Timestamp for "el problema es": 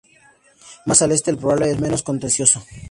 1.29-1.79